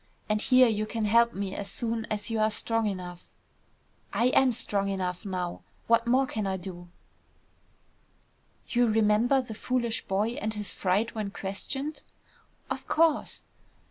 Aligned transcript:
And 0.27 0.41
here 0.41 0.67
you 0.67 0.87
can 0.87 1.05
help 1.05 1.31
me 1.35 1.53
as 1.53 1.69
soon 1.69 2.05
as 2.09 2.31
you 2.31 2.39
are 2.39 2.49
strong 2.49 2.87
enough." 2.87 3.27
"I 4.11 4.29
am 4.29 4.51
strong 4.51 4.89
enough 4.89 5.27
now. 5.27 5.61
What 5.85 6.07
more 6.07 6.25
can 6.25 6.47
I 6.47 6.57
do?" 6.57 6.89
"You 8.67 8.87
remember 8.87 9.43
the 9.43 9.53
foolish 9.53 10.03
boy 10.07 10.29
and 10.29 10.55
his 10.55 10.73
fright 10.73 11.13
when 11.13 11.29
questioned?" 11.29 12.01
"Of 12.67 12.87
course." 12.87 13.45